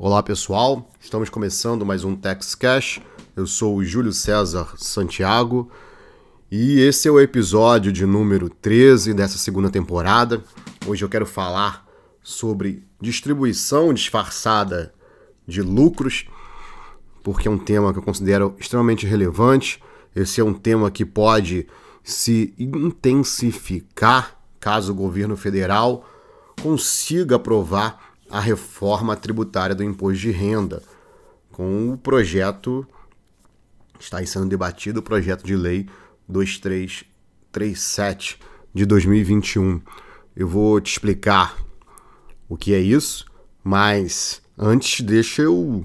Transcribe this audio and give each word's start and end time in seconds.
Olá 0.00 0.22
pessoal, 0.22 0.88
estamos 1.00 1.28
começando 1.28 1.84
mais 1.84 2.04
um 2.04 2.14
Tex 2.14 2.54
Cash. 2.54 3.00
Eu 3.34 3.48
sou 3.48 3.74
o 3.74 3.84
Júlio 3.84 4.12
César 4.12 4.74
Santiago 4.76 5.72
e 6.48 6.78
esse 6.78 7.08
é 7.08 7.10
o 7.10 7.18
episódio 7.18 7.90
de 7.90 8.06
número 8.06 8.48
13 8.48 9.12
dessa 9.12 9.36
segunda 9.38 9.68
temporada. 9.68 10.40
Hoje 10.86 11.04
eu 11.04 11.08
quero 11.08 11.26
falar 11.26 11.84
sobre 12.22 12.86
distribuição 13.00 13.92
disfarçada 13.92 14.94
de 15.44 15.62
lucros, 15.62 16.28
porque 17.24 17.48
é 17.48 17.50
um 17.50 17.58
tema 17.58 17.92
que 17.92 17.98
eu 17.98 18.04
considero 18.04 18.54
extremamente 18.56 19.04
relevante. 19.04 19.82
Esse 20.14 20.40
é 20.40 20.44
um 20.44 20.54
tema 20.54 20.92
que 20.92 21.04
pode 21.04 21.66
se 22.04 22.54
intensificar 22.56 24.38
caso 24.60 24.92
o 24.92 24.94
governo 24.94 25.36
federal 25.36 26.08
consiga 26.62 27.34
aprovar 27.34 28.07
a 28.30 28.40
reforma 28.40 29.16
tributária 29.16 29.74
do 29.74 29.82
imposto 29.82 30.20
de 30.20 30.30
renda, 30.30 30.80
com 31.50 31.92
o 31.92 31.98
projeto 31.98 32.86
está 33.98 34.24
sendo 34.24 34.46
debatido 34.46 35.00
o 35.00 35.02
projeto 35.02 35.44
de 35.44 35.56
lei 35.56 35.88
2337 36.28 38.38
de 38.72 38.86
2021. 38.86 39.80
Eu 40.36 40.46
vou 40.46 40.80
te 40.80 40.92
explicar 40.92 41.56
o 42.48 42.56
que 42.56 42.72
é 42.72 42.78
isso, 42.78 43.26
mas 43.64 44.40
antes 44.56 45.04
deixa 45.04 45.42
eu 45.42 45.84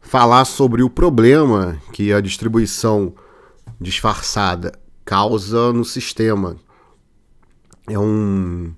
falar 0.00 0.44
sobre 0.44 0.82
o 0.82 0.90
problema 0.90 1.80
que 1.92 2.12
a 2.12 2.20
distribuição 2.20 3.14
disfarçada 3.80 4.78
causa 5.04 5.72
no 5.72 5.84
sistema. 5.84 6.56
É 7.88 7.98
um 7.98 8.72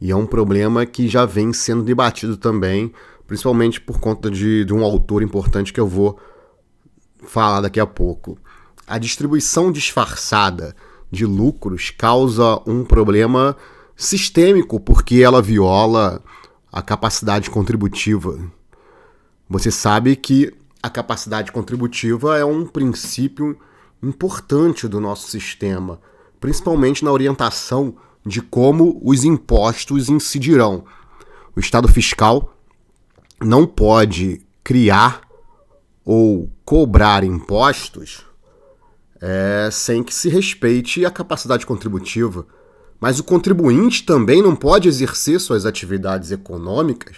e 0.00 0.10
é 0.10 0.16
um 0.16 0.26
problema 0.26 0.86
que 0.86 1.06
já 1.06 1.26
vem 1.26 1.52
sendo 1.52 1.82
debatido 1.82 2.36
também, 2.36 2.92
principalmente 3.26 3.80
por 3.80 4.00
conta 4.00 4.30
de, 4.30 4.64
de 4.64 4.72
um 4.72 4.82
autor 4.82 5.22
importante 5.22 5.72
que 5.72 5.80
eu 5.80 5.86
vou 5.86 6.18
falar 7.22 7.60
daqui 7.60 7.78
a 7.78 7.86
pouco. 7.86 8.38
A 8.86 8.96
distribuição 8.96 9.70
disfarçada 9.70 10.74
de 11.10 11.26
lucros 11.26 11.90
causa 11.90 12.60
um 12.66 12.82
problema 12.82 13.56
sistêmico 13.94 14.80
porque 14.80 15.16
ela 15.16 15.42
viola 15.42 16.22
a 16.72 16.80
capacidade 16.80 17.50
contributiva. 17.50 18.38
Você 19.48 19.70
sabe 19.70 20.16
que 20.16 20.52
a 20.82 20.88
capacidade 20.88 21.52
contributiva 21.52 22.38
é 22.38 22.44
um 22.44 22.64
princípio 22.64 23.58
importante 24.02 24.88
do 24.88 24.98
nosso 24.98 25.28
sistema, 25.28 26.00
principalmente 26.40 27.04
na 27.04 27.12
orientação 27.12 27.94
de 28.24 28.40
como 28.40 29.00
os 29.02 29.24
impostos 29.24 30.08
incidirão. 30.08 30.84
O 31.56 31.60
Estado 31.60 31.88
fiscal 31.88 32.54
não 33.40 33.66
pode 33.66 34.40
criar 34.62 35.22
ou 36.04 36.50
cobrar 36.64 37.24
impostos 37.24 38.24
é, 39.20 39.68
sem 39.70 40.02
que 40.02 40.14
se 40.14 40.28
respeite 40.28 41.04
a 41.04 41.10
capacidade 41.10 41.66
contributiva. 41.66 42.46
Mas 42.98 43.18
o 43.18 43.24
contribuinte 43.24 44.04
também 44.04 44.42
não 44.42 44.54
pode 44.54 44.88
exercer 44.88 45.40
suas 45.40 45.64
atividades 45.64 46.30
econômicas 46.30 47.16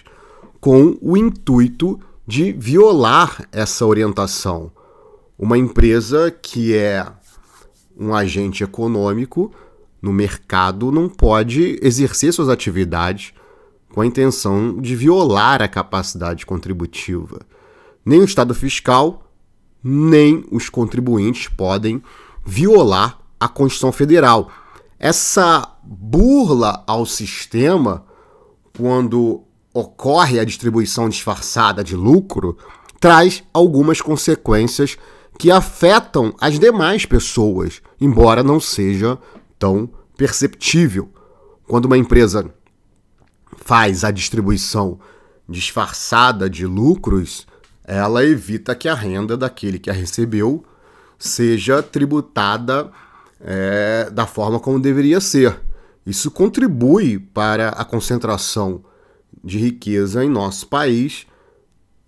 com 0.61 0.97
o 1.01 1.17
intuito 1.17 1.99
de 2.27 2.53
violar 2.53 3.49
essa 3.51 3.85
orientação. 3.85 4.71
Uma 5.39 5.59
empresa 5.59 6.31
que 6.31 6.77
é 6.77 7.05
um 7.99 8.15
agente 8.15 8.63
econômico 8.63 9.53
no 10.03 10.13
mercado 10.13 10.91
não 10.91 11.09
pode 11.09 11.79
exercer 11.81 12.33
suas 12.33 12.49
atividades 12.49 13.33
com 13.95 14.01
a 14.01 14.07
intenção 14.07 14.81
de 14.81 14.97
violar 14.97 15.63
a 15.63 15.69
capacidade 15.69 16.45
contributiva. 16.45 17.41
Nem 18.05 18.21
o 18.21 18.25
Estado 18.25 18.53
fiscal, 18.53 19.31
nem 19.83 20.45
os 20.51 20.69
contribuintes 20.69 21.47
podem 21.47 22.03
violar 22.45 23.19
a 23.39 23.47
Constituição 23.47 23.93
Federal. 23.93 24.51
Essa 24.99 25.77
burla 25.85 26.83
ao 26.87 27.07
sistema, 27.07 28.05
quando 28.77 29.43
ocorre 29.73 30.41
a 30.41 30.45
distribuição 30.45 31.09
disfarçada 31.09 31.85
de 31.85 31.95
lucro, 31.95 32.57
traz 33.01 33.43
algumas 33.53 34.01
consequências 34.01 34.97
que 35.39 35.51
afetam 35.51 36.35
as 36.41 36.59
demais 36.59 37.05
pessoas, 37.05 37.83
embora 38.01 38.43
não 38.43 38.61
seja 38.61 39.19
tão 39.63 39.89
perceptível. 40.17 41.09
Quando 41.69 41.85
uma 41.85 41.97
empresa 41.97 42.53
faz 43.59 44.03
a 44.03 44.11
distribuição 44.11 44.99
disfarçada 45.49 46.51
de 46.51 46.67
lucros, 46.67 47.47
ela 47.85 48.25
evita 48.25 48.75
que 48.75 48.89
a 48.89 48.95
renda 48.95 49.37
daquele 49.37 49.79
que 49.79 49.89
a 49.89 49.93
recebeu 49.93 50.65
seja 51.17 51.81
tributada 51.81 52.91
é, 53.41 54.11
da 54.11 54.27
forma 54.27 54.59
como 54.59 54.81
deveria 54.81 55.21
ser. 55.21 55.61
Isso 56.05 56.29
contribui 56.29 57.21
para 57.21 57.69
a 57.69 57.85
concentração 57.85 58.83
de 59.45 59.59
riqueza 59.59 60.25
em 60.25 60.29
nosso 60.29 60.67
país 60.67 61.25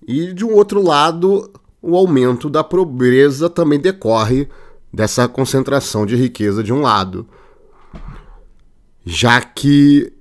e, 0.05 0.33
de 0.33 0.45
um 0.45 0.53
outro 0.53 0.83
lado, 0.83 1.53
o 1.81 1.97
aumento 1.97 2.51
da 2.51 2.65
pobreza 2.65 3.49
também 3.49 3.79
decorre 3.79 4.49
dessa 4.93 5.29
concentração 5.29 6.05
de 6.05 6.17
riqueza 6.17 6.61
de 6.61 6.73
um 6.73 6.81
lado 6.81 7.29
já 9.05 9.41
que 9.41 10.13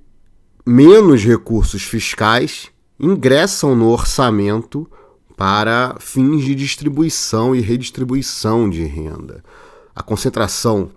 menos 0.66 1.24
recursos 1.24 1.82
fiscais 1.82 2.70
ingressam 3.00 3.74
no 3.74 3.88
orçamento 3.88 4.88
para 5.36 5.96
fins 5.98 6.44
de 6.44 6.54
distribuição 6.54 7.54
e 7.54 7.60
redistribuição 7.60 8.68
de 8.68 8.84
renda. 8.84 9.42
A 9.94 10.02
concentração 10.02 10.90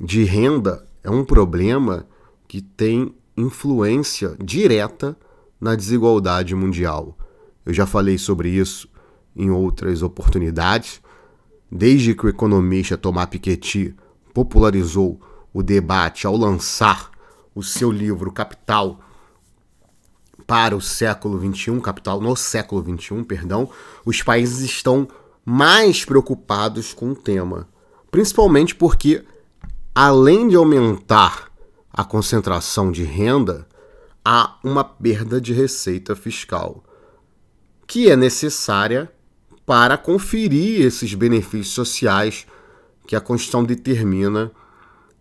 de 0.00 0.24
renda 0.24 0.86
é 1.02 1.10
um 1.10 1.24
problema 1.24 2.06
que 2.48 2.60
tem 2.60 3.14
influência 3.36 4.36
direta 4.42 5.16
na 5.60 5.74
desigualdade 5.74 6.54
mundial. 6.54 7.16
Eu 7.64 7.74
já 7.74 7.86
falei 7.86 8.16
sobre 8.18 8.48
isso 8.50 8.88
em 9.34 9.50
outras 9.50 10.02
oportunidades. 10.02 11.02
Desde 11.70 12.14
que 12.14 12.26
o 12.26 12.28
economista 12.28 12.96
Thomas 12.96 13.26
Piketty 13.26 13.94
popularizou 14.32 15.20
o 15.52 15.62
debate 15.62 16.26
ao 16.26 16.36
lançar 16.36 17.10
o 17.56 17.62
seu 17.62 17.90
livro 17.90 18.30
Capital 18.30 19.00
para 20.46 20.76
o 20.76 20.80
século 20.80 21.40
XXI, 21.40 21.80
Capital 21.80 22.20
no 22.20 22.36
século 22.36 22.84
XXI, 22.84 23.24
perdão, 23.24 23.70
os 24.04 24.22
países 24.22 24.60
estão 24.60 25.08
mais 25.42 26.04
preocupados 26.04 26.92
com 26.92 27.12
o 27.12 27.16
tema. 27.16 27.66
Principalmente 28.10 28.74
porque, 28.74 29.24
além 29.94 30.46
de 30.46 30.54
aumentar 30.54 31.50
a 31.90 32.04
concentração 32.04 32.92
de 32.92 33.04
renda, 33.04 33.66
há 34.22 34.58
uma 34.62 34.84
perda 34.84 35.40
de 35.40 35.54
receita 35.54 36.14
fiscal, 36.14 36.84
que 37.86 38.10
é 38.10 38.16
necessária 38.16 39.10
para 39.64 39.96
conferir 39.96 40.84
esses 40.84 41.14
benefícios 41.14 41.74
sociais 41.74 42.46
que 43.06 43.16
a 43.16 43.20
Constituição 43.20 43.64
determina 43.64 44.52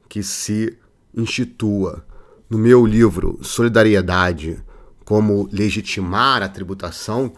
que 0.10 0.22
se 0.22 0.78
institua 1.16 2.06
no 2.50 2.58
meu 2.58 2.86
livro 2.86 3.40
Solidariedade 3.42 4.64
como 5.04 5.48
legitimar 5.52 6.42
a 6.42 6.50
tributação, 6.50 7.34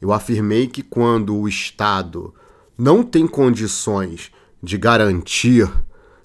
eu 0.00 0.12
afirmei 0.12 0.66
que 0.66 0.82
quando 0.82 1.36
o 1.36 1.48
Estado 1.48 2.34
não 2.76 3.02
tem 3.02 3.26
condições 3.26 4.30
de 4.62 4.76
garantir 4.78 5.70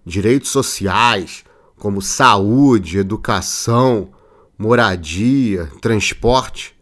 direitos 0.06 0.50
sociais 0.50 1.44
como 1.78 2.02
saúde, 2.02 2.98
educação, 2.98 4.10
moradia, 4.58 5.72
transporte, 5.82 6.76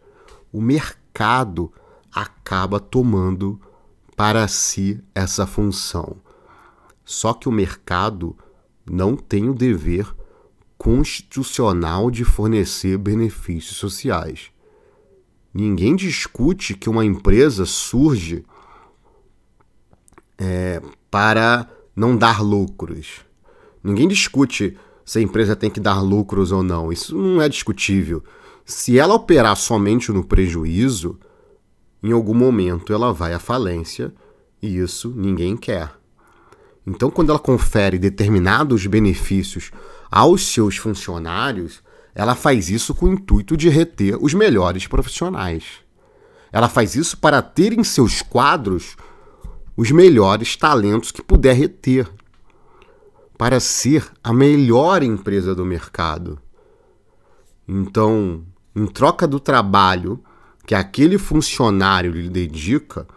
o 0.52 0.62
mercado 0.62 1.72
acaba 2.12 2.80
tomando 2.80 3.60
para 4.16 4.48
si 4.48 5.00
essa 5.14 5.46
função. 5.46 6.18
Só 7.06 7.34
que 7.34 7.48
o 7.48 7.52
mercado 7.52 8.36
não 8.90 9.16
tem 9.16 9.50
o 9.50 9.54
dever 9.54 10.16
constitucional 10.88 12.10
de 12.10 12.24
fornecer 12.24 12.98
benefícios 12.98 13.76
sociais. 13.76 14.52
Ninguém 15.54 15.98
discute 15.98 16.74
que 16.76 16.90
uma 16.90 17.04
empresa 17.04 17.66
surge 17.66 18.46
é, 20.38 20.82
para 21.12 21.70
não 21.94 22.16
dar 22.16 22.42
lucros. 22.42 23.20
Ninguém 23.84 24.08
discute 24.08 24.78
se 25.04 25.20
a 25.20 25.22
empresa 25.22 25.58
tem 25.58 25.70
que 25.70 25.82
dar 25.82 26.00
lucros 26.00 26.54
ou 26.54 26.64
não. 26.64 26.90
Isso 26.90 27.18
não 27.18 27.42
é 27.42 27.50
discutível. 27.50 28.24
Se 28.64 28.98
ela 28.98 29.16
operar 29.16 29.58
somente 29.58 30.10
no 30.10 30.24
prejuízo, 30.24 31.20
em 32.02 32.14
algum 32.14 32.34
momento 32.34 32.94
ela 32.94 33.12
vai 33.12 33.34
à 33.34 33.40
falência 33.40 34.14
e 34.62 34.78
isso 34.78 35.14
ninguém 35.14 35.58
quer. 35.58 35.92
Então, 36.86 37.12
quando 37.12 37.32
ela 37.32 37.40
confere 37.40 38.00
determinados 38.00 38.88
benefícios 38.88 39.70
aos 40.10 40.48
seus 40.48 40.78
funcionários, 40.78 41.82
ela 42.14 42.36
faz 42.36 42.70
isso 42.70 42.96
com 42.96 43.08
o 43.08 43.14
intuito 43.14 43.56
de 43.56 43.70
reter 43.70 44.18
os 44.20 44.34
melhores 44.34 44.88
profissionais. 44.88 45.64
Ela 46.52 46.70
faz 46.70 46.96
isso 46.96 47.18
para 47.18 47.42
ter 47.42 47.74
em 47.74 47.84
seus 47.84 48.22
quadros 48.22 48.96
os 49.76 49.92
melhores 49.92 50.56
talentos 50.56 51.12
que 51.12 51.22
puder 51.22 51.56
reter, 51.56 52.10
para 53.38 53.60
ser 53.60 54.10
a 54.24 54.34
melhor 54.34 55.04
empresa 55.04 55.54
do 55.54 55.64
mercado. 55.64 56.40
Então, 57.68 58.44
em 58.76 58.88
troca 58.88 59.28
do 59.28 59.40
trabalho 59.40 60.20
que 60.66 60.74
aquele 60.74 61.18
funcionário 61.18 62.12
lhe 62.12 62.30
dedica, 62.30 63.08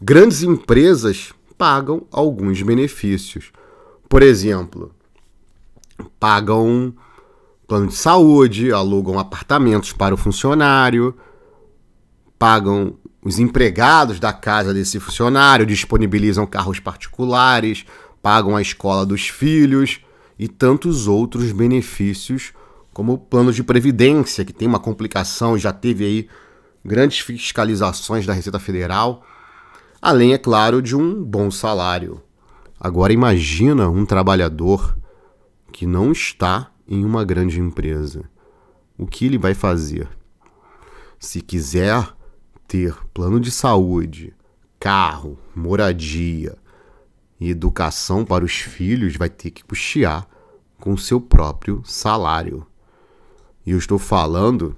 grandes 0.00 0.42
empresas 0.42 1.32
pagam 1.56 2.06
alguns 2.10 2.60
benefícios. 2.60 3.50
Por 4.08 4.22
exemplo, 4.22 4.94
pagam 6.18 6.94
plano 7.66 7.86
de 7.86 7.94
saúde, 7.94 8.72
alugam 8.72 9.18
apartamentos 9.18 9.92
para 9.92 10.14
o 10.14 10.18
funcionário, 10.18 11.16
pagam 12.38 12.94
os 13.24 13.38
empregados 13.38 14.18
da 14.18 14.32
casa 14.32 14.74
desse 14.74 14.98
funcionário, 14.98 15.64
disponibilizam 15.64 16.44
carros 16.44 16.80
particulares, 16.80 17.84
pagam 18.20 18.56
a 18.56 18.62
escola 18.62 19.06
dos 19.06 19.28
filhos 19.28 20.00
e 20.38 20.48
tantos 20.48 21.06
outros 21.06 21.52
benefícios, 21.52 22.52
como 22.92 23.14
o 23.14 23.18
plano 23.18 23.52
de 23.52 23.62
previdência, 23.62 24.44
que 24.44 24.52
tem 24.52 24.68
uma 24.68 24.80
complicação, 24.80 25.56
já 25.56 25.72
teve 25.72 26.04
aí 26.04 26.28
grandes 26.84 27.20
fiscalizações 27.20 28.26
da 28.26 28.32
Receita 28.32 28.58
Federal, 28.58 29.22
além, 30.00 30.34
é 30.34 30.38
claro, 30.38 30.82
de 30.82 30.96
um 30.96 31.22
bom 31.22 31.50
salário. 31.50 32.20
Agora 32.78 33.12
imagina 33.12 33.88
um 33.88 34.04
trabalhador 34.04 34.96
que 35.72 35.86
não 35.86 36.12
está 36.12 36.70
em 36.86 37.04
uma 37.04 37.24
grande 37.24 37.58
empresa. 37.58 38.30
O 38.96 39.06
que 39.06 39.24
ele 39.24 39.38
vai 39.38 39.54
fazer? 39.54 40.08
Se 41.18 41.40
quiser 41.40 42.06
ter 42.68 42.94
plano 43.12 43.40
de 43.40 43.50
saúde, 43.50 44.34
carro, 44.78 45.38
moradia 45.54 46.56
e 47.40 47.50
educação 47.50 48.24
para 48.24 48.44
os 48.44 48.52
filhos, 48.52 49.16
vai 49.16 49.30
ter 49.30 49.50
que 49.50 49.64
custear 49.64 50.28
com 50.78 50.96
seu 50.96 51.20
próprio 51.20 51.82
salário. 51.84 52.66
E 53.64 53.70
eu 53.70 53.78
estou 53.78 53.98
falando 53.98 54.76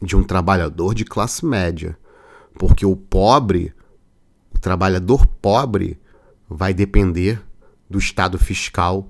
de 0.00 0.16
um 0.16 0.22
trabalhador 0.22 0.94
de 0.94 1.04
classe 1.04 1.44
média, 1.44 1.98
porque 2.54 2.86
o 2.86 2.96
pobre, 2.96 3.74
o 4.54 4.58
trabalhador 4.58 5.26
pobre, 5.26 6.00
vai 6.48 6.72
depender 6.72 7.42
do 7.90 7.98
estado 7.98 8.38
fiscal 8.38 9.08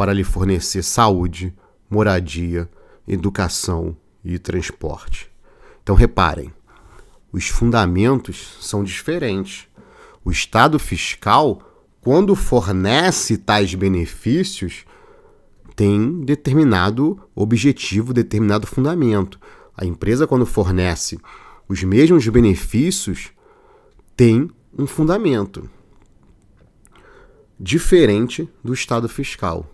para 0.00 0.14
lhe 0.14 0.24
fornecer 0.24 0.82
saúde, 0.82 1.54
moradia, 1.90 2.70
educação 3.06 3.94
e 4.24 4.38
transporte. 4.38 5.30
Então 5.82 5.94
reparem, 5.94 6.50
os 7.30 7.48
fundamentos 7.48 8.56
são 8.62 8.82
diferentes. 8.82 9.68
O 10.24 10.30
Estado 10.30 10.78
fiscal, 10.78 11.60
quando 12.00 12.34
fornece 12.34 13.36
tais 13.36 13.74
benefícios, 13.74 14.86
tem 15.76 16.22
determinado 16.22 17.20
objetivo, 17.34 18.14
determinado 18.14 18.66
fundamento. 18.66 19.38
A 19.76 19.84
empresa, 19.84 20.26
quando 20.26 20.46
fornece 20.46 21.20
os 21.68 21.82
mesmos 21.82 22.26
benefícios, 22.26 23.32
tem 24.16 24.50
um 24.78 24.86
fundamento 24.86 25.68
diferente 27.60 28.48
do 28.64 28.72
Estado 28.72 29.06
fiscal. 29.06 29.66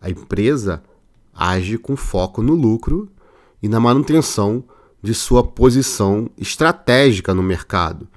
A 0.00 0.08
empresa 0.08 0.82
age 1.34 1.78
com 1.78 1.96
foco 1.96 2.42
no 2.42 2.54
lucro 2.54 3.10
e 3.62 3.68
na 3.68 3.78
manutenção 3.78 4.64
de 5.02 5.14
sua 5.14 5.42
posição 5.42 6.30
estratégica 6.36 7.34
no 7.34 7.42
mercado. 7.42 8.08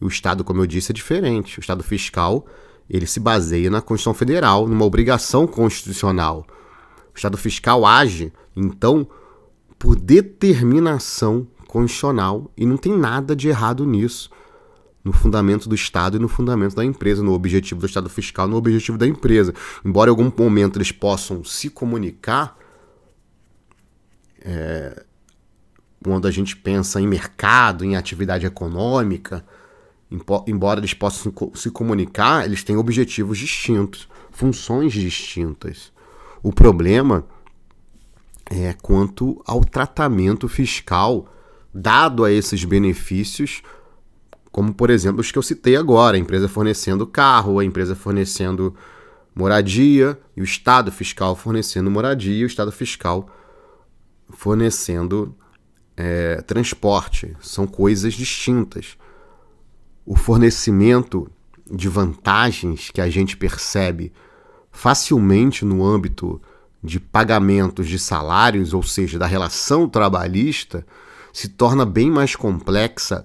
O 0.00 0.06
Estado, 0.06 0.44
como 0.44 0.62
eu 0.62 0.66
disse, 0.66 0.92
é 0.92 0.94
diferente. 0.94 1.58
O 1.58 1.60
Estado 1.60 1.82
fiscal 1.82 2.46
ele 2.88 3.06
se 3.06 3.20
baseia 3.20 3.70
na 3.70 3.82
Constituição 3.82 4.14
Federal, 4.14 4.66
numa 4.66 4.84
obrigação 4.84 5.46
constitucional. 5.46 6.46
O 7.14 7.16
Estado 7.16 7.36
fiscal 7.36 7.84
age, 7.84 8.32
então, 8.56 9.06
por 9.78 9.94
determinação 9.94 11.46
constitucional 11.66 12.50
e 12.56 12.64
não 12.64 12.76
tem 12.76 12.96
nada 12.96 13.36
de 13.36 13.48
errado 13.48 13.84
nisso. 13.84 14.30
No 15.08 15.14
fundamento 15.14 15.70
do 15.70 15.74
Estado 15.74 16.18
e 16.18 16.20
no 16.20 16.28
fundamento 16.28 16.76
da 16.76 16.84
empresa, 16.84 17.22
no 17.22 17.32
objetivo 17.32 17.80
do 17.80 17.86
Estado 17.86 18.10
fiscal, 18.10 18.46
no 18.46 18.56
objetivo 18.56 18.98
da 18.98 19.06
empresa. 19.06 19.54
Embora 19.82 20.10
em 20.10 20.12
algum 20.12 20.30
momento 20.36 20.76
eles 20.76 20.92
possam 20.92 21.42
se 21.42 21.70
comunicar, 21.70 22.58
é, 24.42 25.02
quando 26.04 26.28
a 26.28 26.30
gente 26.30 26.54
pensa 26.54 27.00
em 27.00 27.06
mercado, 27.06 27.86
em 27.86 27.96
atividade 27.96 28.44
econômica, 28.44 29.42
embora 30.46 30.78
eles 30.78 30.92
possam 30.92 31.32
se 31.54 31.70
comunicar, 31.70 32.44
eles 32.44 32.62
têm 32.62 32.76
objetivos 32.76 33.38
distintos, 33.38 34.06
funções 34.30 34.92
distintas. 34.92 35.90
O 36.42 36.52
problema 36.52 37.24
é 38.44 38.74
quanto 38.74 39.42
ao 39.46 39.64
tratamento 39.64 40.48
fiscal 40.48 41.26
dado 41.72 42.24
a 42.24 42.30
esses 42.30 42.62
benefícios, 42.64 43.62
como 44.58 44.74
por 44.74 44.90
exemplo 44.90 45.20
os 45.20 45.30
que 45.30 45.38
eu 45.38 45.42
citei 45.42 45.76
agora, 45.76 46.16
a 46.16 46.18
empresa 46.18 46.48
fornecendo 46.48 47.06
carro, 47.06 47.60
a 47.60 47.64
empresa 47.64 47.94
fornecendo 47.94 48.74
moradia 49.32 50.18
e 50.36 50.40
o 50.40 50.44
Estado 50.44 50.90
fiscal 50.90 51.36
fornecendo 51.36 51.88
moradia 51.88 52.40
e 52.40 52.42
o 52.42 52.48
Estado 52.48 52.72
fiscal 52.72 53.28
fornecendo 54.30 55.32
é, 55.96 56.42
transporte. 56.42 57.36
São 57.40 57.68
coisas 57.68 58.14
distintas. 58.14 58.98
O 60.04 60.16
fornecimento 60.16 61.30
de 61.70 61.88
vantagens 61.88 62.90
que 62.90 63.00
a 63.00 63.08
gente 63.08 63.36
percebe 63.36 64.12
facilmente 64.72 65.64
no 65.64 65.86
âmbito 65.86 66.42
de 66.82 66.98
pagamentos 66.98 67.86
de 67.86 67.96
salários, 67.96 68.74
ou 68.74 68.82
seja, 68.82 69.20
da 69.20 69.26
relação 69.28 69.88
trabalhista, 69.88 70.84
se 71.32 71.46
torna 71.46 71.86
bem 71.86 72.10
mais 72.10 72.34
complexa 72.34 73.24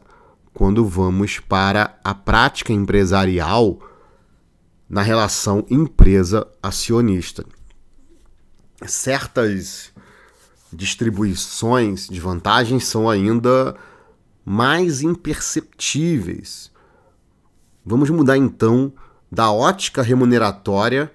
quando 0.53 0.85
vamos 0.85 1.39
para 1.39 1.99
a 2.03 2.13
prática 2.13 2.71
empresarial 2.71 3.79
na 4.87 5.01
relação 5.01 5.65
empresa-acionista. 5.69 7.43
Certas 8.85 9.91
distribuições 10.71 12.07
de 12.07 12.19
vantagens 12.19 12.85
são 12.85 13.09
ainda 13.09 13.75
mais 14.45 15.01
imperceptíveis. 15.01 16.71
Vamos 17.85 18.09
mudar 18.09 18.37
então 18.37 18.93
da 19.31 19.51
ótica 19.51 20.01
remuneratória, 20.01 21.11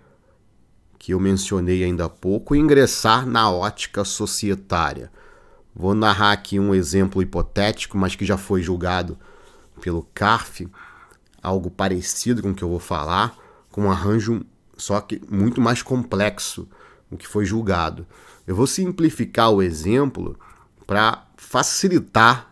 que 0.98 1.14
eu 1.14 1.20
mencionei 1.20 1.84
ainda 1.84 2.06
há 2.06 2.08
pouco, 2.08 2.54
e 2.54 2.58
ingressar 2.58 3.26
na 3.26 3.50
ótica 3.50 4.04
societária. 4.04 5.10
Vou 5.78 5.94
narrar 5.94 6.32
aqui 6.32 6.58
um 6.58 6.74
exemplo 6.74 7.22
hipotético, 7.22 7.96
mas 7.96 8.16
que 8.16 8.24
já 8.24 8.36
foi 8.36 8.60
julgado 8.60 9.16
pelo 9.80 10.02
CARF, 10.12 10.66
algo 11.40 11.70
parecido 11.70 12.42
com 12.42 12.50
o 12.50 12.54
que 12.54 12.64
eu 12.64 12.68
vou 12.68 12.80
falar, 12.80 13.36
com 13.70 13.82
um 13.82 13.90
arranjo 13.90 14.44
só 14.76 15.00
que 15.00 15.22
muito 15.30 15.60
mais 15.60 15.80
complexo 15.80 16.68
o 17.08 17.16
que 17.16 17.28
foi 17.28 17.44
julgado. 17.44 18.04
Eu 18.44 18.56
vou 18.56 18.66
simplificar 18.66 19.50
o 19.50 19.62
exemplo 19.62 20.36
para 20.84 21.26
facilitar 21.36 22.50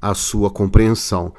a 0.00 0.12
sua 0.14 0.50
compreensão. 0.50 1.34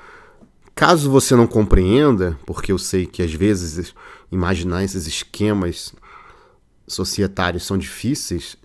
Caso 0.73 1.11
você 1.11 1.35
não 1.35 1.45
compreenda, 1.45 2.39
porque 2.43 2.71
eu 2.71 2.79
sei 2.79 3.05
que 3.05 3.21
às 3.21 3.33
vezes 3.33 3.93
imaginar 4.31 4.83
esses 4.83 5.05
esquemas 5.05 5.93
societários 6.87 7.65
são 7.65 7.77
difíceis, 7.77 8.57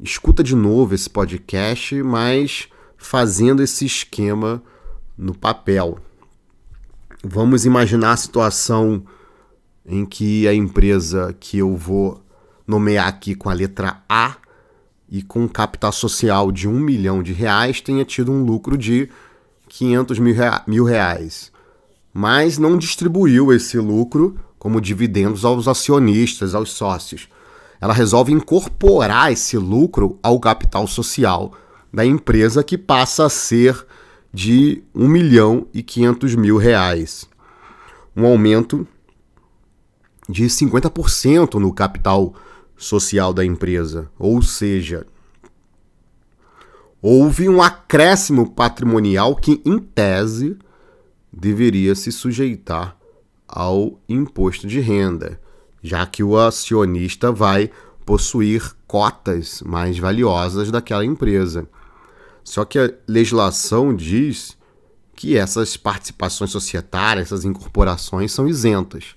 escuta 0.00 0.42
de 0.42 0.54
novo 0.54 0.94
esse 0.94 1.08
podcast, 1.08 2.02
mas 2.02 2.68
fazendo 2.96 3.62
esse 3.62 3.86
esquema 3.86 4.62
no 5.16 5.34
papel. 5.34 5.98
Vamos 7.24 7.64
imaginar 7.64 8.12
a 8.12 8.16
situação 8.16 9.02
em 9.84 10.04
que 10.04 10.46
a 10.46 10.54
empresa 10.54 11.34
que 11.38 11.58
eu 11.58 11.76
vou 11.76 12.22
nomear 12.66 13.06
aqui 13.06 13.34
com 13.34 13.48
a 13.48 13.52
letra 13.52 14.02
A 14.08 14.36
e 15.08 15.22
com 15.22 15.48
capital 15.48 15.92
social 15.92 16.50
de 16.50 16.68
um 16.68 16.78
milhão 16.78 17.22
de 17.22 17.32
reais 17.32 17.80
tenha 17.80 18.04
tido 18.04 18.32
um 18.32 18.44
lucro 18.44 18.76
de 18.76 19.08
500 19.68 20.18
mil 20.66 20.84
reais, 20.84 21.52
mas 22.12 22.58
não 22.58 22.76
distribuiu 22.76 23.52
esse 23.52 23.78
lucro 23.78 24.38
como 24.58 24.80
dividendos 24.80 25.44
aos 25.44 25.68
acionistas, 25.68 26.54
aos 26.54 26.70
sócios. 26.70 27.28
Ela 27.80 27.92
resolve 27.92 28.32
incorporar 28.32 29.32
esse 29.32 29.56
lucro 29.56 30.18
ao 30.22 30.40
capital 30.40 30.86
social 30.86 31.52
da 31.92 32.04
empresa 32.04 32.62
que 32.64 32.76
passa 32.76 33.26
a 33.26 33.28
ser 33.28 33.86
de 34.32 34.82
1 34.94 35.08
milhão 35.08 35.66
e 35.72 35.82
500 35.82 36.34
mil 36.34 36.56
reais. 36.56 37.28
Um 38.16 38.26
aumento 38.26 38.86
de 40.28 40.44
50% 40.44 41.54
no 41.54 41.72
capital 41.72 42.34
social 42.76 43.32
da 43.32 43.44
empresa. 43.44 44.10
Ou 44.18 44.42
seja, 44.42 45.06
houve 47.00 47.48
um 47.48 47.62
acréscimo 47.62 48.50
patrimonial 48.50 49.36
que, 49.36 49.62
em 49.64 49.78
tese, 49.78 50.58
deveria 51.32 51.94
se 51.94 52.10
sujeitar 52.10 52.96
ao 53.46 53.98
imposto 54.08 54.66
de 54.66 54.80
renda, 54.80 55.40
já 55.86 56.04
que 56.04 56.24
o 56.24 56.36
acionista 56.36 57.30
vai 57.30 57.70
possuir 58.04 58.74
cotas 58.86 59.62
mais 59.64 59.98
valiosas 59.98 60.70
daquela 60.70 61.04
empresa. 61.04 61.68
Só 62.42 62.64
que 62.64 62.78
a 62.78 62.92
legislação 63.06 63.94
diz 63.94 64.56
que 65.14 65.36
essas 65.36 65.76
participações 65.76 66.50
societárias, 66.50 67.28
essas 67.28 67.44
incorporações 67.44 68.32
são 68.32 68.48
isentas. 68.48 69.16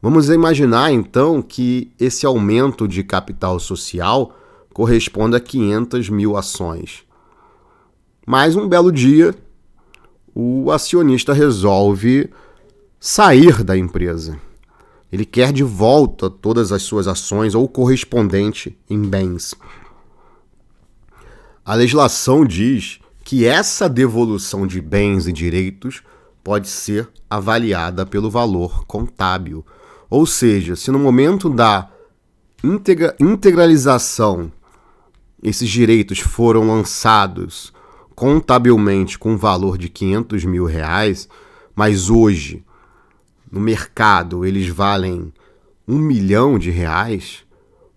Vamos 0.00 0.30
imaginar 0.30 0.90
então 0.90 1.42
que 1.42 1.92
esse 2.00 2.24
aumento 2.24 2.88
de 2.88 3.04
capital 3.04 3.60
social 3.60 4.34
corresponda 4.72 5.36
a 5.36 5.40
500 5.40 6.08
mil 6.08 6.36
ações. 6.36 7.04
Mas 8.26 8.56
um 8.56 8.66
belo 8.66 8.90
dia, 8.90 9.34
o 10.34 10.70
acionista 10.70 11.34
resolve 11.34 12.30
sair 12.98 13.62
da 13.62 13.76
empresa. 13.76 14.40
Ele 15.12 15.24
quer 15.24 15.52
de 15.52 15.64
volta 15.64 16.30
todas 16.30 16.72
as 16.72 16.82
suas 16.82 17.08
ações 17.08 17.54
ou 17.54 17.68
correspondente 17.68 18.78
em 18.88 19.00
bens. 19.02 19.54
A 21.64 21.74
legislação 21.74 22.44
diz 22.44 23.00
que 23.24 23.44
essa 23.44 23.88
devolução 23.88 24.66
de 24.66 24.80
bens 24.80 25.26
e 25.26 25.32
direitos 25.32 26.02
pode 26.42 26.68
ser 26.68 27.08
avaliada 27.28 28.06
pelo 28.06 28.30
valor 28.30 28.84
contábil. 28.86 29.64
Ou 30.08 30.26
seja, 30.26 30.74
se 30.74 30.90
no 30.90 30.98
momento 30.98 31.48
da 31.48 31.90
integra 32.62 33.14
integralização 33.20 34.50
esses 35.42 35.68
direitos 35.68 36.18
foram 36.18 36.66
lançados 36.66 37.72
contabilmente 38.14 39.18
com 39.18 39.36
valor 39.36 39.78
de 39.78 39.88
500 39.88 40.44
mil 40.44 40.66
reais, 40.66 41.28
mas 41.74 42.10
hoje 42.10 42.62
no 43.50 43.60
mercado 43.60 44.44
eles 44.44 44.68
valem 44.68 45.32
um 45.86 45.98
milhão 45.98 46.58
de 46.58 46.70
reais, 46.70 47.44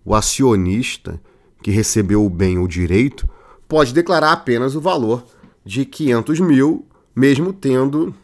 o 0.04 0.14
acionista 0.14 1.20
que 1.62 1.70
recebeu 1.70 2.24
o 2.24 2.30
bem 2.30 2.58
ou 2.58 2.66
direito 2.66 3.28
pode 3.68 3.94
declarar 3.94 4.32
apenas 4.32 4.74
o 4.74 4.80
valor 4.80 5.24
de 5.64 5.84
500 5.84 6.40
mil, 6.40 6.86
mesmo 7.14 7.52
tendo 7.52 8.14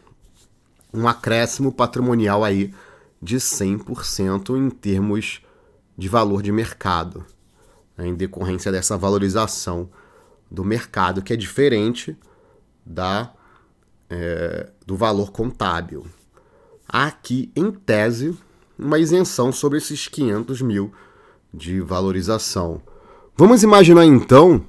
um 0.92 1.06
acréscimo 1.06 1.72
patrimonial 1.72 2.44
aí 2.44 2.74
de 3.22 3.36
100% 3.36 4.56
em 4.58 4.70
termos 4.70 5.40
de 5.96 6.08
valor 6.08 6.42
de 6.42 6.50
mercado, 6.50 7.24
né, 7.96 8.06
em 8.06 8.14
decorrência 8.14 8.72
dessa 8.72 8.96
valorização 8.96 9.88
do 10.50 10.64
mercado, 10.64 11.22
que 11.22 11.32
é 11.32 11.36
diferente 11.36 12.16
da, 12.84 13.32
é, 14.08 14.70
do 14.86 14.96
valor 14.96 15.30
contábil. 15.30 16.04
Há 16.92 17.06
aqui, 17.06 17.52
em 17.54 17.70
tese, 17.70 18.36
uma 18.76 18.98
isenção 18.98 19.52
sobre 19.52 19.78
esses 19.78 20.08
500 20.08 20.60
mil 20.60 20.92
de 21.54 21.80
valorização. 21.80 22.82
Vamos 23.36 23.62
imaginar 23.62 24.04
então 24.04 24.64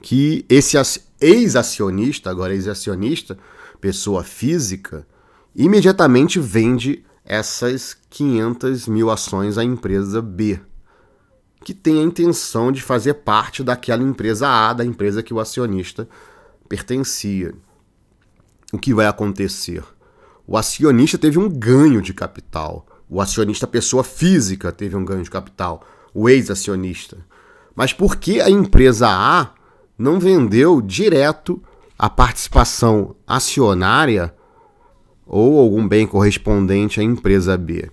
que 0.00 0.46
esse 0.48 0.78
ex-acionista, 1.20 2.30
agora 2.30 2.54
ex-acionista, 2.54 3.36
pessoa 3.80 4.24
física, 4.24 5.06
imediatamente 5.54 6.40
vende 6.40 7.04
essas 7.24 7.96
500 8.08 8.88
mil 8.88 9.10
ações 9.10 9.58
à 9.58 9.64
empresa 9.64 10.22
B 10.22 10.58
que 11.64 11.72
tem 11.72 11.98
a 11.98 12.02
intenção 12.02 12.70
de 12.70 12.82
fazer 12.82 13.14
parte 13.14 13.64
daquela 13.64 14.02
empresa 14.02 14.46
A, 14.46 14.74
da 14.74 14.84
empresa 14.84 15.22
que 15.22 15.32
o 15.32 15.40
acionista 15.40 16.06
pertencia. 16.68 17.54
O 18.70 18.78
que 18.78 18.92
vai 18.92 19.06
acontecer? 19.06 19.82
O 20.46 20.56
acionista 20.56 21.16
teve 21.16 21.38
um 21.38 21.48
ganho 21.48 22.02
de 22.02 22.12
capital. 22.12 22.86
O 23.08 23.20
acionista 23.20 23.66
pessoa 23.66 24.04
física 24.04 24.70
teve 24.70 24.96
um 24.96 25.04
ganho 25.04 25.22
de 25.22 25.30
capital. 25.30 25.82
O 26.12 26.28
ex-acionista. 26.28 27.18
Mas 27.74 27.92
por 27.92 28.16
que 28.16 28.40
a 28.40 28.50
empresa 28.50 29.08
A 29.08 29.50
não 29.98 30.20
vendeu 30.20 30.80
direto 30.80 31.62
a 31.98 32.10
participação 32.10 33.16
acionária 33.26 34.34
ou 35.26 35.58
algum 35.58 35.86
bem 35.86 36.06
correspondente 36.06 37.00
à 37.00 37.02
empresa 37.02 37.56
B? 37.56 37.90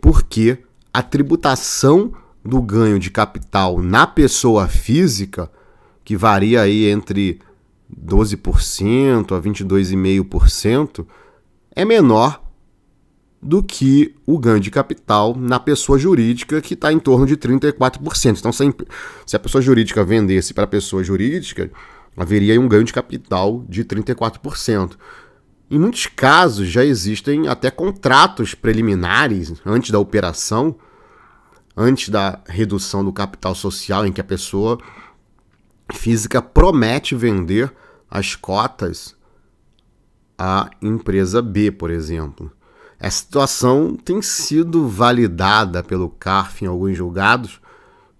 Porque 0.00 0.58
a 0.92 1.02
tributação 1.02 2.12
do 2.44 2.60
ganho 2.60 2.98
de 2.98 3.10
capital 3.10 3.80
na 3.80 4.06
pessoa 4.06 4.68
física, 4.68 5.50
que 6.04 6.16
varia 6.16 6.60
aí 6.60 6.86
entre 6.86 7.40
12% 7.90 9.36
a 9.36 9.40
22,5%, 9.40 11.06
é 11.74 11.84
menor 11.84 12.42
do 13.42 13.62
que 13.62 14.14
o 14.26 14.38
ganho 14.38 14.60
de 14.60 14.70
capital 14.70 15.36
na 15.36 15.60
pessoa 15.60 15.98
jurídica, 15.98 16.60
que 16.60 16.74
está 16.74 16.92
em 16.92 16.98
torno 16.98 17.26
de 17.26 17.36
34%. 17.36 18.38
Então, 18.38 18.52
se 18.52 19.36
a 19.36 19.38
pessoa 19.38 19.60
jurídica 19.60 20.02
vendesse 20.02 20.54
para 20.54 20.64
a 20.64 20.68
pessoa 20.68 21.04
jurídica, 21.04 21.70
haveria 22.16 22.58
um 22.58 22.66
ganho 22.66 22.84
de 22.84 22.92
capital 22.92 23.64
de 23.68 23.84
34%. 23.84 24.92
Em 25.70 25.78
muitos 25.78 26.06
casos, 26.06 26.68
já 26.68 26.84
existem 26.84 27.48
até 27.48 27.70
contratos 27.70 28.54
preliminares 28.54 29.54
antes 29.66 29.90
da 29.90 29.98
operação 29.98 30.76
antes 31.76 32.08
da 32.08 32.40
redução 32.46 33.04
do 33.04 33.12
capital 33.12 33.54
social, 33.54 34.06
em 34.06 34.12
que 34.12 34.20
a 34.20 34.24
pessoa 34.24 34.78
física 35.92 36.40
promete 36.40 37.14
vender 37.14 37.72
as 38.10 38.36
cotas 38.36 39.16
à 40.38 40.70
empresa 40.80 41.40
B, 41.40 41.70
por 41.70 41.90
exemplo. 41.90 42.50
Essa 42.98 43.18
situação 43.18 43.96
tem 43.96 44.22
sido 44.22 44.88
validada 44.88 45.82
pelo 45.82 46.08
CARF 46.08 46.64
em 46.64 46.68
alguns 46.68 46.96
julgados, 46.96 47.60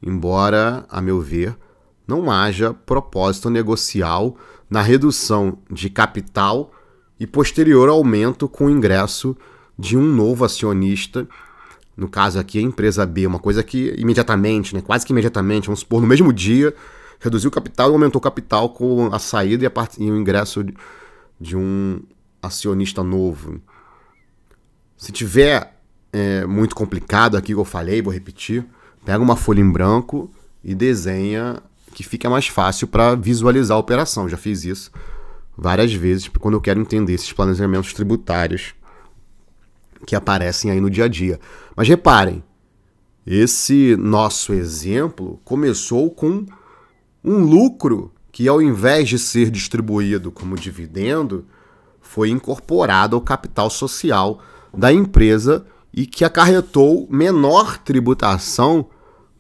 embora, 0.02 0.84
a 0.88 1.00
meu 1.00 1.20
ver, 1.20 1.56
não 2.06 2.30
haja 2.30 2.74
propósito 2.74 3.48
negocial 3.48 4.36
na 4.68 4.82
redução 4.82 5.58
de 5.70 5.88
capital 5.88 6.72
e 7.18 7.26
posterior 7.26 7.88
aumento 7.88 8.48
com 8.48 8.66
o 8.66 8.70
ingresso 8.70 9.36
de 9.78 9.96
um 9.96 10.02
novo 10.02 10.44
acionista 10.44 11.26
no 11.96 12.08
caso 12.08 12.38
aqui, 12.38 12.58
a 12.58 12.62
empresa 12.62 13.06
B, 13.06 13.26
uma 13.26 13.38
coisa 13.38 13.62
que 13.62 13.94
imediatamente, 13.96 14.74
né, 14.74 14.82
quase 14.82 15.06
que 15.06 15.12
imediatamente, 15.12 15.66
vamos 15.66 15.80
supor, 15.80 16.00
no 16.00 16.06
mesmo 16.06 16.32
dia, 16.32 16.74
reduziu 17.20 17.48
o 17.48 17.52
capital 17.52 17.90
e 17.90 17.92
aumentou 17.92 18.18
o 18.18 18.22
capital 18.22 18.68
com 18.70 19.08
a 19.12 19.18
saída 19.18 19.64
e, 19.64 19.66
a 19.66 19.70
part... 19.70 19.96
e 20.02 20.10
o 20.10 20.16
ingresso 20.16 20.64
de, 20.64 20.74
de 21.40 21.56
um 21.56 22.00
acionista 22.42 23.02
novo. 23.02 23.60
Se 24.96 25.12
tiver 25.12 25.74
é, 26.12 26.46
muito 26.46 26.74
complicado 26.74 27.36
aqui 27.36 27.48
que 27.48 27.54
eu 27.54 27.64
falei, 27.64 28.00
vou 28.00 28.12
repetir, 28.12 28.64
pega 29.04 29.22
uma 29.22 29.36
folha 29.36 29.60
em 29.60 29.70
branco 29.70 30.30
e 30.62 30.74
desenha 30.74 31.62
que 31.92 32.02
fica 32.02 32.28
mais 32.28 32.48
fácil 32.48 32.88
para 32.88 33.14
visualizar 33.14 33.76
a 33.76 33.80
operação. 33.80 34.28
Já 34.28 34.36
fiz 34.36 34.64
isso 34.64 34.90
várias 35.56 35.92
vezes 35.92 36.28
quando 36.28 36.54
eu 36.54 36.60
quero 36.60 36.80
entender 36.80 37.14
esses 37.14 37.32
planejamentos 37.32 37.92
tributários 37.92 38.74
que 40.06 40.14
aparecem 40.16 40.70
aí 40.70 40.80
no 40.80 40.90
dia 40.90 41.04
a 41.04 41.08
dia. 41.08 41.40
Mas 41.76 41.88
reparem, 41.88 42.42
esse 43.26 43.96
nosso 43.96 44.52
exemplo 44.52 45.40
começou 45.44 46.10
com 46.10 46.44
um 47.24 47.38
lucro 47.38 48.12
que, 48.34 48.48
ao 48.48 48.60
invés 48.60 49.08
de 49.08 49.16
ser 49.16 49.48
distribuído 49.48 50.32
como 50.32 50.56
dividendo, 50.56 51.46
foi 52.00 52.30
incorporado 52.30 53.14
ao 53.14 53.22
capital 53.22 53.70
social 53.70 54.42
da 54.76 54.92
empresa 54.92 55.64
e 55.92 56.04
que 56.04 56.24
acarretou 56.24 57.06
menor 57.08 57.78
tributação 57.78 58.86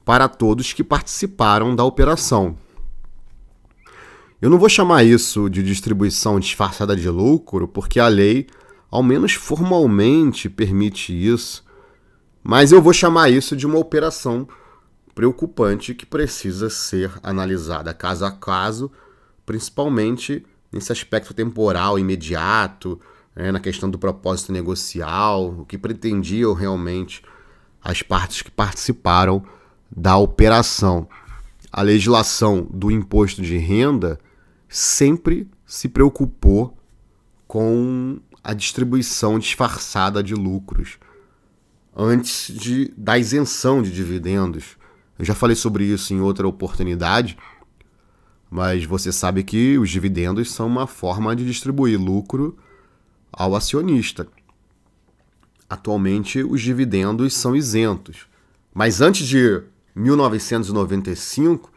para 0.04 0.28
todos 0.28 0.72
que 0.72 0.84
participaram 0.84 1.74
da 1.74 1.82
operação. 1.82 2.56
Eu 4.40 4.48
não 4.48 4.60
vou 4.60 4.68
chamar 4.68 5.02
isso 5.02 5.50
de 5.50 5.60
distribuição 5.60 6.38
disfarçada 6.38 6.94
de 6.94 7.10
lucro, 7.10 7.66
porque 7.66 7.98
a 7.98 8.06
lei 8.06 8.46
ao 8.88 9.02
menos 9.02 9.32
formalmente 9.32 10.48
permite 10.48 11.12
isso, 11.12 11.64
mas 12.44 12.70
eu 12.70 12.80
vou 12.80 12.92
chamar 12.92 13.28
isso 13.28 13.56
de 13.56 13.66
uma 13.66 13.78
operação 13.78 14.46
preocupante 15.14 15.94
que 15.94 16.04
precisa 16.04 16.68
ser 16.68 17.12
analisada 17.22 17.94
caso 17.94 18.24
a 18.24 18.32
caso, 18.32 18.90
principalmente 19.46 20.44
nesse 20.72 20.90
aspecto 20.90 21.32
temporal 21.32 21.98
imediato, 21.98 23.00
né, 23.34 23.52
na 23.52 23.60
questão 23.60 23.88
do 23.88 23.98
propósito 23.98 24.52
negocial, 24.52 25.60
o 25.60 25.64
que 25.64 25.78
pretendiam 25.78 26.52
realmente 26.52 27.22
as 27.82 28.02
partes 28.02 28.42
que 28.42 28.50
participaram 28.50 29.44
da 29.94 30.16
operação. 30.16 31.08
A 31.70 31.82
legislação 31.82 32.66
do 32.70 32.90
imposto 32.90 33.42
de 33.42 33.56
renda 33.58 34.18
sempre 34.68 35.48
se 35.66 35.88
preocupou 35.88 36.76
com 37.46 38.18
a 38.42 38.52
distribuição 38.52 39.38
disfarçada 39.38 40.22
de 40.22 40.34
lucros 40.34 40.98
antes 41.96 42.52
de, 42.52 42.92
da 42.96 43.16
isenção 43.16 43.82
de 43.82 43.92
dividendos. 43.92 44.76
Eu 45.18 45.24
já 45.24 45.34
falei 45.34 45.54
sobre 45.54 45.84
isso 45.84 46.12
em 46.12 46.20
outra 46.20 46.46
oportunidade, 46.46 47.36
mas 48.50 48.84
você 48.84 49.12
sabe 49.12 49.42
que 49.42 49.78
os 49.78 49.90
dividendos 49.90 50.52
são 50.52 50.66
uma 50.66 50.86
forma 50.86 51.34
de 51.34 51.44
distribuir 51.44 52.00
lucro 52.00 52.56
ao 53.32 53.54
acionista. 53.54 54.26
Atualmente, 55.68 56.42
os 56.42 56.60
dividendos 56.60 57.34
são 57.34 57.56
isentos, 57.56 58.26
mas 58.72 59.00
antes 59.00 59.26
de 59.26 59.62
1995, 59.94 61.72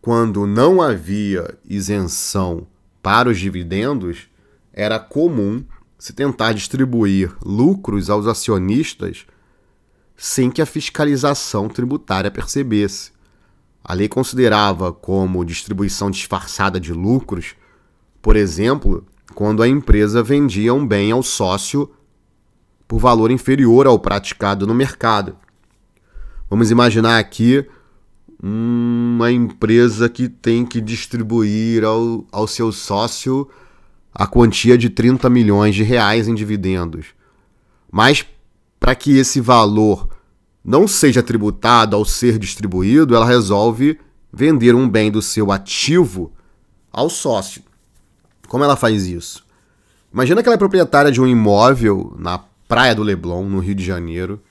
quando 0.00 0.46
não 0.46 0.82
havia 0.82 1.56
isenção 1.64 2.66
para 3.00 3.28
os 3.28 3.38
dividendos, 3.38 4.28
era 4.72 4.98
comum 4.98 5.64
se 5.98 6.12
tentar 6.12 6.52
distribuir 6.52 7.32
lucros 7.44 8.10
aos 8.10 8.26
acionistas 8.26 9.26
sem 10.16 10.50
que 10.50 10.62
a 10.62 10.66
fiscalização 10.66 11.68
tributária 11.68 12.30
percebesse. 12.30 13.12
A 13.84 13.94
lei 13.94 14.08
considerava 14.08 14.92
como 14.92 15.44
distribuição 15.44 16.10
disfarçada 16.10 16.78
de 16.78 16.92
lucros, 16.92 17.56
por 18.20 18.36
exemplo, 18.36 19.04
quando 19.34 19.62
a 19.62 19.68
empresa 19.68 20.22
vendia 20.22 20.72
um 20.72 20.86
bem 20.86 21.10
ao 21.10 21.22
sócio 21.22 21.90
por 22.86 22.98
valor 22.98 23.30
inferior 23.30 23.86
ao 23.86 23.98
praticado 23.98 24.66
no 24.66 24.74
mercado. 24.74 25.36
Vamos 26.48 26.70
imaginar 26.70 27.18
aqui 27.18 27.66
uma 28.42 29.30
empresa 29.32 30.08
que 30.08 30.28
tem 30.28 30.66
que 30.66 30.80
distribuir 30.80 31.84
ao, 31.84 32.26
ao 32.30 32.46
seu 32.46 32.70
sócio 32.70 33.48
a 34.14 34.26
quantia 34.26 34.76
de 34.76 34.90
30 34.90 35.30
milhões 35.30 35.74
de 35.74 35.82
reais 35.82 36.28
em 36.28 36.34
dividendos. 36.34 37.06
Mas 37.90 38.26
para 38.82 38.96
que 38.96 39.16
esse 39.16 39.40
valor 39.40 40.08
não 40.64 40.88
seja 40.88 41.22
tributado 41.22 41.94
ao 41.94 42.04
ser 42.04 42.36
distribuído, 42.36 43.14
ela 43.14 43.24
resolve 43.24 43.96
vender 44.32 44.74
um 44.74 44.88
bem 44.88 45.08
do 45.08 45.22
seu 45.22 45.52
ativo 45.52 46.32
ao 46.90 47.08
sócio. 47.08 47.62
Como 48.48 48.64
ela 48.64 48.74
faz 48.74 49.06
isso? 49.06 49.46
Imagina 50.12 50.42
que 50.42 50.48
ela 50.48 50.56
é 50.56 50.58
proprietária 50.58 51.12
de 51.12 51.20
um 51.20 51.28
imóvel 51.28 52.12
na 52.18 52.40
Praia 52.66 52.92
do 52.92 53.04
Leblon, 53.04 53.44
no 53.44 53.60
Rio 53.60 53.76
de 53.76 53.84
Janeiro, 53.84 54.42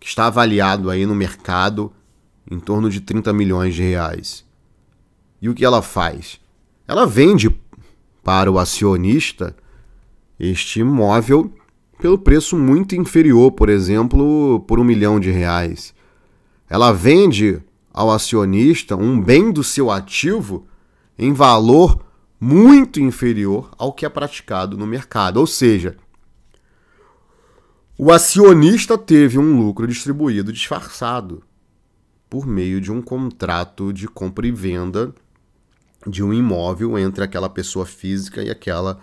que 0.00 0.08
está 0.08 0.28
avaliado 0.28 0.88
aí 0.88 1.04
no 1.04 1.14
mercado 1.14 1.92
em 2.50 2.58
torno 2.58 2.88
de 2.88 3.02
30 3.02 3.34
milhões 3.34 3.74
de 3.74 3.82
reais. 3.82 4.46
E 5.42 5.48
o 5.48 5.54
que 5.54 5.64
ela 5.64 5.82
faz? 5.82 6.40
Ela 6.88 7.06
vende 7.06 7.54
para 8.22 8.50
o 8.50 8.58
acionista 8.58 9.54
este 10.40 10.80
imóvel 10.80 11.52
pelo 11.98 12.18
preço 12.18 12.56
muito 12.56 12.94
inferior, 12.94 13.52
por 13.52 13.68
exemplo, 13.68 14.60
por 14.66 14.78
um 14.78 14.84
milhão 14.84 15.18
de 15.18 15.30
reais. 15.30 15.94
Ela 16.68 16.92
vende 16.92 17.60
ao 17.92 18.10
acionista 18.10 18.96
um 18.96 19.20
bem 19.20 19.52
do 19.52 19.62
seu 19.62 19.90
ativo 19.90 20.66
em 21.18 21.32
valor 21.32 22.04
muito 22.40 23.00
inferior 23.00 23.70
ao 23.78 23.92
que 23.92 24.04
é 24.04 24.08
praticado 24.08 24.76
no 24.76 24.86
mercado. 24.86 25.38
Ou 25.38 25.46
seja, 25.46 25.96
o 27.96 28.10
acionista 28.10 28.98
teve 28.98 29.38
um 29.38 29.58
lucro 29.58 29.86
distribuído 29.86 30.52
disfarçado 30.52 31.42
por 32.28 32.46
meio 32.46 32.80
de 32.80 32.90
um 32.90 33.00
contrato 33.00 33.92
de 33.92 34.08
compra 34.08 34.46
e 34.46 34.50
venda 34.50 35.14
de 36.04 36.22
um 36.22 36.32
imóvel 36.34 36.98
entre 36.98 37.22
aquela 37.22 37.48
pessoa 37.48 37.86
física 37.86 38.42
e 38.42 38.50
aquela 38.50 39.00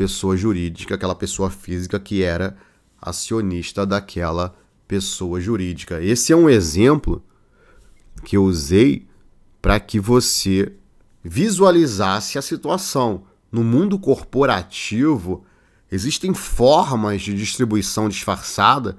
pessoa 0.00 0.34
jurídica, 0.34 0.94
aquela 0.94 1.14
pessoa 1.14 1.50
física 1.50 2.00
que 2.00 2.22
era 2.22 2.56
acionista 2.98 3.84
daquela 3.84 4.56
pessoa 4.88 5.38
jurídica. 5.38 6.02
Esse 6.02 6.32
é 6.32 6.36
um 6.36 6.48
exemplo 6.48 7.22
que 8.24 8.34
eu 8.34 8.44
usei 8.44 9.06
para 9.60 9.78
que 9.78 10.00
você 10.00 10.72
visualizasse 11.22 12.38
a 12.38 12.42
situação. 12.42 13.24
No 13.52 13.62
mundo 13.62 13.98
corporativo, 13.98 15.44
existem 15.92 16.32
formas 16.32 17.20
de 17.20 17.34
distribuição 17.34 18.08
disfarçada 18.08 18.96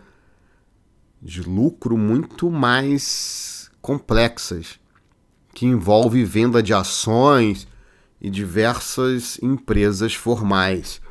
de 1.19 1.41
lucro 1.41 1.97
muito 1.97 2.51
mais 2.51 3.71
complexas, 3.81 4.79
que 5.51 5.65
envolve 5.65 6.23
venda 6.23 6.61
de 6.61 6.75
ações, 6.75 7.67
e 8.21 8.29
diversas 8.29 9.39
empresas 9.41 10.13
formais. 10.13 11.01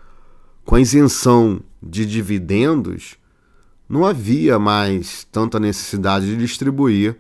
Com 0.65 0.77
a 0.77 0.81
isenção 0.81 1.61
de 1.83 2.07
dividendos, 2.07 3.17
não 3.89 4.07
havia 4.07 4.59
mais 4.59 5.27
tanta 5.33 5.59
necessidade 5.59 6.27
de 6.27 6.37
distribuir 6.37 7.17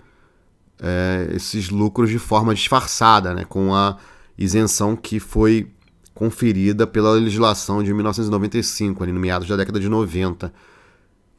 é, 0.80 1.30
esses 1.34 1.68
lucros 1.68 2.08
de 2.08 2.18
forma 2.18 2.54
disfarçada, 2.54 3.34
né, 3.34 3.44
com 3.44 3.74
a 3.74 3.96
isenção 4.38 4.94
que 4.94 5.18
foi 5.18 5.68
conferida 6.14 6.86
pela 6.86 7.12
legislação 7.12 7.82
de 7.82 7.92
1995, 7.92 9.02
ali 9.02 9.12
no 9.12 9.18
meados 9.18 9.48
da 9.48 9.56
década 9.56 9.80
de 9.80 9.88
90. 9.88 10.52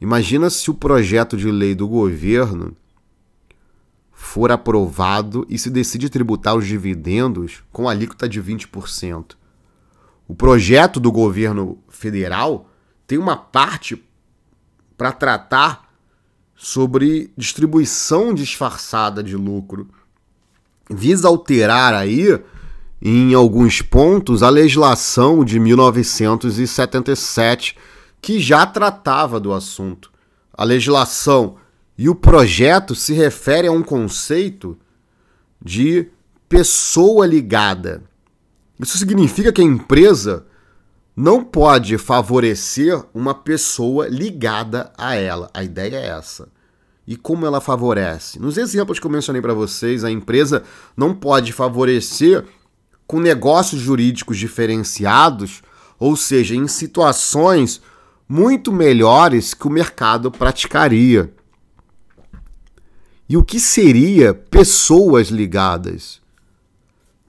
Imagina 0.00 0.50
se 0.50 0.70
o 0.70 0.74
projeto 0.74 1.36
de 1.36 1.50
lei 1.50 1.74
do 1.74 1.86
governo 1.86 2.76
for 4.22 4.52
aprovado 4.52 5.44
e 5.48 5.58
se 5.58 5.68
decide 5.68 6.08
tributar 6.08 6.54
os 6.54 6.64
dividendos 6.64 7.64
com 7.72 7.88
alíquota 7.88 8.28
de 8.28 8.40
20%. 8.40 9.32
O 10.28 10.34
projeto 10.34 11.00
do 11.00 11.10
governo 11.10 11.76
federal 11.88 12.70
tem 13.04 13.18
uma 13.18 13.36
parte 13.36 14.00
para 14.96 15.10
tratar 15.10 15.92
sobre 16.54 17.32
distribuição 17.36 18.32
disfarçada 18.32 19.24
de 19.24 19.36
lucro. 19.36 19.88
Visa 20.88 21.26
alterar 21.26 21.92
aí, 21.92 22.40
em 23.02 23.34
alguns 23.34 23.82
pontos, 23.82 24.44
a 24.44 24.48
legislação 24.48 25.44
de 25.44 25.58
1977, 25.58 27.76
que 28.20 28.38
já 28.38 28.64
tratava 28.64 29.40
do 29.40 29.52
assunto. 29.52 30.12
A 30.54 30.62
legislação 30.62 31.56
e 32.02 32.08
o 32.08 32.16
projeto 32.16 32.96
se 32.96 33.14
refere 33.14 33.68
a 33.68 33.70
um 33.70 33.80
conceito 33.80 34.76
de 35.64 36.08
pessoa 36.48 37.24
ligada. 37.24 38.02
Isso 38.76 38.98
significa 38.98 39.52
que 39.52 39.60
a 39.60 39.64
empresa 39.64 40.44
não 41.14 41.44
pode 41.44 41.96
favorecer 41.98 43.00
uma 43.14 43.32
pessoa 43.32 44.08
ligada 44.08 44.92
a 44.98 45.14
ela. 45.14 45.48
A 45.54 45.62
ideia 45.62 45.94
é 45.94 46.08
essa. 46.08 46.48
E 47.06 47.14
como 47.14 47.46
ela 47.46 47.60
favorece? 47.60 48.40
Nos 48.40 48.56
exemplos 48.56 48.98
que 48.98 49.06
eu 49.06 49.10
mencionei 49.10 49.40
para 49.40 49.54
vocês, 49.54 50.02
a 50.02 50.10
empresa 50.10 50.64
não 50.96 51.14
pode 51.14 51.52
favorecer 51.52 52.44
com 53.06 53.20
negócios 53.20 53.80
jurídicos 53.80 54.38
diferenciados, 54.38 55.62
ou 56.00 56.16
seja, 56.16 56.56
em 56.56 56.66
situações 56.66 57.80
muito 58.28 58.72
melhores 58.72 59.54
que 59.54 59.68
o 59.68 59.70
mercado 59.70 60.32
praticaria. 60.32 61.32
E 63.32 63.36
o 63.38 63.42
que 63.42 63.58
seria 63.58 64.34
pessoas 64.34 65.28
ligadas? 65.28 66.20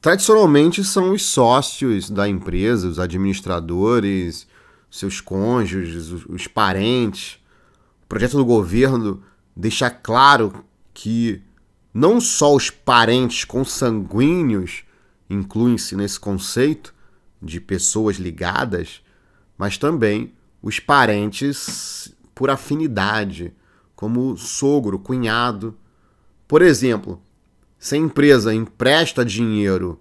Tradicionalmente 0.02 0.84
são 0.84 1.14
os 1.14 1.24
sócios 1.24 2.10
da 2.10 2.28
empresa, 2.28 2.90
os 2.90 3.00
administradores, 3.00 4.46
seus 4.92 5.22
cônjuges, 5.22 6.12
os 6.28 6.46
parentes. 6.46 7.40
O 8.04 8.08
projeto 8.10 8.36
do 8.36 8.44
governo 8.44 9.24
deixa 9.56 9.90
claro 9.90 10.66
que 10.94 11.42
não 11.94 12.20
só 12.20 12.54
os 12.54 12.70
parentes 12.70 13.46
consanguíneos 13.46 14.84
incluem-se 15.30 15.96
nesse 15.96 16.20
conceito 16.20 16.94
de 17.42 17.62
pessoas 17.62 18.18
ligadas, 18.18 19.02
mas 19.58 19.78
também 19.78 20.34
os 20.62 20.82
parentes 20.82 22.14
por 22.36 22.50
afinidade, 22.50 23.54
como 23.96 24.36
sogro, 24.36 25.00
cunhado, 25.00 25.78
por 26.54 26.62
exemplo, 26.62 27.20
se 27.80 27.96
a 27.96 27.98
empresa 27.98 28.54
empresta 28.54 29.26
dinheiro 29.26 30.00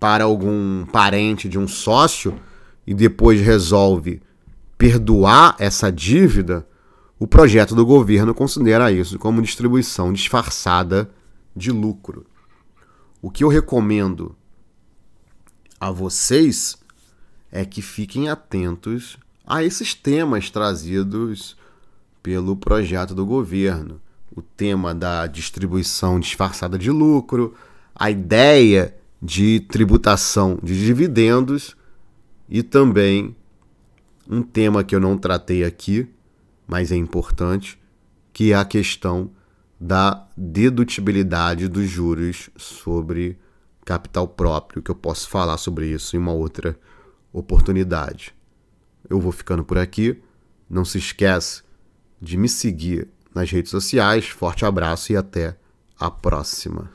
para 0.00 0.24
algum 0.24 0.86
parente 0.86 1.50
de 1.50 1.58
um 1.58 1.68
sócio 1.68 2.40
e 2.86 2.94
depois 2.94 3.42
resolve 3.42 4.22
perdoar 4.78 5.54
essa 5.58 5.92
dívida, 5.92 6.66
o 7.18 7.26
projeto 7.26 7.74
do 7.74 7.84
governo 7.84 8.34
considera 8.34 8.90
isso 8.90 9.18
como 9.18 9.42
distribuição 9.42 10.14
disfarçada 10.14 11.10
de 11.54 11.70
lucro. 11.70 12.24
O 13.20 13.30
que 13.30 13.44
eu 13.44 13.48
recomendo 13.48 14.34
a 15.78 15.90
vocês 15.90 16.78
é 17.52 17.66
que 17.66 17.82
fiquem 17.82 18.30
atentos 18.30 19.18
a 19.46 19.62
esses 19.62 19.92
temas 19.92 20.48
trazidos 20.48 21.54
pelo 22.22 22.56
projeto 22.56 23.14
do 23.14 23.26
governo 23.26 24.00
o 24.36 24.42
tema 24.42 24.94
da 24.94 25.26
distribuição 25.26 26.20
disfarçada 26.20 26.78
de 26.78 26.90
lucro, 26.90 27.54
a 27.94 28.10
ideia 28.10 28.94
de 29.20 29.60
tributação 29.60 30.58
de 30.62 30.78
dividendos 30.84 31.74
e 32.46 32.62
também 32.62 33.34
um 34.28 34.42
tema 34.42 34.84
que 34.84 34.94
eu 34.94 35.00
não 35.00 35.16
tratei 35.16 35.64
aqui, 35.64 36.06
mas 36.66 36.92
é 36.92 36.96
importante, 36.96 37.78
que 38.32 38.52
é 38.52 38.56
a 38.56 38.64
questão 38.64 39.30
da 39.80 40.28
dedutibilidade 40.36 41.66
dos 41.68 41.88
juros 41.88 42.50
sobre 42.56 43.38
capital 43.84 44.28
próprio, 44.28 44.82
que 44.82 44.90
eu 44.90 44.94
posso 44.94 45.28
falar 45.28 45.56
sobre 45.56 45.88
isso 45.88 46.14
em 46.14 46.18
uma 46.18 46.32
outra 46.32 46.78
oportunidade. 47.32 48.34
Eu 49.08 49.20
vou 49.20 49.32
ficando 49.32 49.64
por 49.64 49.78
aqui. 49.78 50.20
Não 50.68 50.84
se 50.84 50.98
esquece 50.98 51.62
de 52.20 52.36
me 52.36 52.48
seguir 52.48 53.08
nas 53.36 53.50
redes 53.50 53.70
sociais. 53.70 54.26
Forte 54.26 54.64
abraço 54.64 55.12
e 55.12 55.16
até 55.16 55.54
a 56.00 56.10
próxima. 56.10 56.90